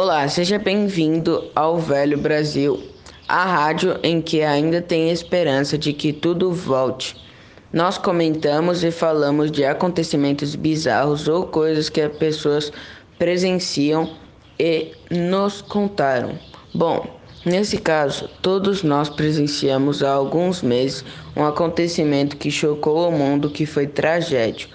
Olá, 0.00 0.28
seja 0.28 0.60
bem-vindo 0.60 1.50
ao 1.56 1.76
Velho 1.76 2.16
Brasil, 2.16 2.80
a 3.26 3.44
rádio 3.44 3.98
em 4.00 4.22
que 4.22 4.42
ainda 4.42 4.80
tem 4.80 5.10
esperança 5.10 5.76
de 5.76 5.92
que 5.92 6.12
tudo 6.12 6.52
volte. 6.52 7.16
Nós 7.72 7.98
comentamos 7.98 8.84
e 8.84 8.92
falamos 8.92 9.50
de 9.50 9.64
acontecimentos 9.64 10.54
bizarros 10.54 11.26
ou 11.26 11.48
coisas 11.48 11.88
que 11.88 12.00
as 12.00 12.16
pessoas 12.16 12.72
presenciam 13.18 14.08
e 14.56 14.92
nos 15.10 15.62
contaram. 15.62 16.38
Bom, 16.72 17.18
nesse 17.44 17.76
caso, 17.78 18.30
todos 18.40 18.84
nós 18.84 19.08
presenciamos 19.08 20.04
há 20.04 20.12
alguns 20.12 20.62
meses 20.62 21.04
um 21.34 21.44
acontecimento 21.44 22.36
que 22.36 22.52
chocou 22.52 23.08
o 23.08 23.10
mundo 23.10 23.50
que 23.50 23.66
foi 23.66 23.88
tragédia. 23.88 24.68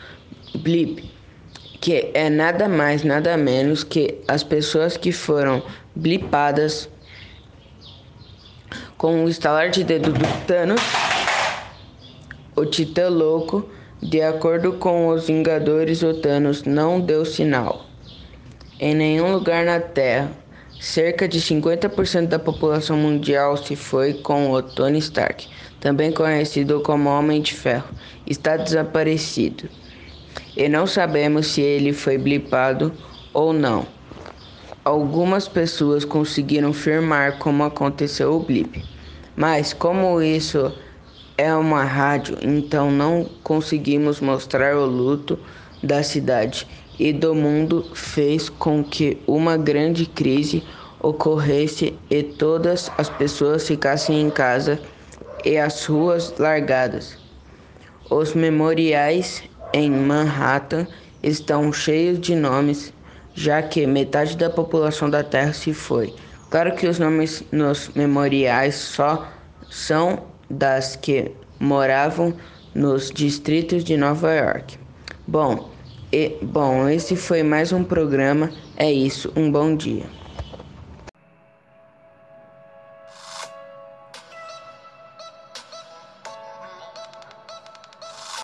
Blip 0.54 1.14
que 1.84 2.12
é 2.14 2.30
nada 2.30 2.70
mais, 2.70 3.04
nada 3.04 3.36
menos 3.36 3.84
que 3.84 4.18
as 4.26 4.42
pessoas 4.42 4.96
que 4.96 5.12
foram 5.12 5.62
blipadas 5.94 6.88
com 8.98 9.26
o 9.26 9.28
estalar 9.28 9.70
de 9.70 9.84
dedo 9.84 10.14
do 10.14 10.46
Thanos, 10.48 10.82
o 12.56 12.66
Titã 12.66 13.10
Louco, 13.10 13.70
de 14.02 14.22
acordo 14.22 14.72
com 14.72 15.10
os 15.10 15.28
Vingadores, 15.28 16.02
o 16.04 16.14
Thanos 16.14 16.64
não 16.64 17.02
deu 17.02 17.26
sinal. 17.26 17.86
Em 18.80 18.96
nenhum 18.96 19.34
lugar 19.34 19.66
na 19.66 19.82
Terra, 19.82 20.32
cerca 20.80 21.28
de 21.28 21.42
50% 21.42 22.28
da 22.28 22.40
população 22.40 22.96
mundial 22.96 23.58
se 23.58 23.76
foi 23.76 24.14
com 24.14 24.52
o 24.52 24.64
Tony 24.64 25.00
Stark, 25.00 25.50
também 25.82 26.14
conhecido 26.14 26.80
como 26.80 27.10
Homem 27.10 27.42
de 27.42 27.54
Ferro, 27.54 27.90
está 28.26 28.56
desaparecido 28.56 29.68
e 30.56 30.70
não 30.70 30.86
sabemos 30.86 31.48
se 31.48 31.62
ele 31.62 31.94
foi 31.94 32.18
blipado 32.18 32.94
ou 33.34 33.54
não. 33.54 33.86
Algumas 34.86 35.48
pessoas 35.48 36.04
conseguiram 36.04 36.74
firmar 36.74 37.38
como 37.38 37.64
aconteceu 37.64 38.34
o 38.34 38.40
blip, 38.40 38.84
mas 39.36 39.74
como 39.74 40.22
isso 40.22 40.72
é 41.38 41.54
uma 41.56 41.84
rádio, 41.84 42.38
então 42.42 42.92
não 42.92 43.26
conseguimos 43.44 44.20
mostrar 44.20 44.76
o 44.76 44.86
luto 44.86 45.40
da 45.82 46.04
cidade 46.04 46.68
e 47.00 47.12
do 47.12 47.34
mundo 47.34 47.86
fez 47.94 48.50
com 48.50 48.84
que 48.84 49.18
uma 49.26 49.58
grande 49.58 50.06
crise 50.06 50.64
ocorresse 51.02 51.98
e 52.10 52.22
todas 52.22 52.92
as 52.98 53.10
pessoas 53.10 53.68
ficassem 53.68 54.22
em 54.22 54.30
casa 54.30 54.80
e 55.44 55.58
as 55.58 55.86
ruas 55.86 56.34
largadas. 56.38 57.18
Os 58.10 58.34
memoriais 58.34 59.44
em 59.74 59.90
Manhattan 59.90 60.88
estão 61.22 61.74
cheios 61.74 62.20
de 62.20 62.36
nomes, 62.36 62.94
já 63.34 63.62
que 63.62 63.88
metade 63.88 64.38
da 64.38 64.50
população 64.50 65.10
da 65.10 65.24
Terra 65.24 65.52
se 65.52 65.74
foi. 65.74 66.14
Claro 66.50 66.76
que 66.76 66.88
os 66.88 67.00
nomes 67.00 67.44
nos 67.52 67.90
memoriais 67.96 68.76
só 68.76 69.28
são 69.70 70.24
das 70.50 70.96
que 70.96 71.32
moravam 71.60 72.36
nos 72.76 73.10
distritos 73.10 73.84
de 73.84 73.98
Nova 73.98 74.32
York. 74.34 74.78
Bom, 75.26 75.70
e, 76.12 76.38
bom, 76.44 76.88
esse 76.88 77.16
foi 77.16 77.42
mais 77.42 77.72
um 77.72 77.84
programa. 77.84 78.52
É 78.78 78.92
isso. 78.92 79.34
Um 79.36 79.52
bom 79.52 79.76
dia. 79.76 80.06